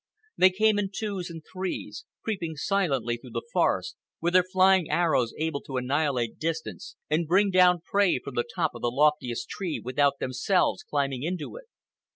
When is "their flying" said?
4.33-4.89